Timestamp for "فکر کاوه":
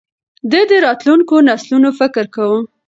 1.99-2.59